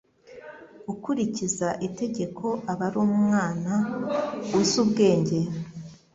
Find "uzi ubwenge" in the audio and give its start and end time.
4.59-5.39